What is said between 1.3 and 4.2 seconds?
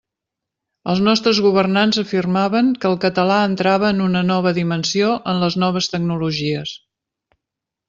governants afirmaven que el català entrava en